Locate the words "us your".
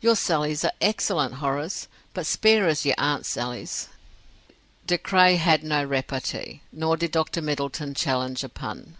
2.66-2.96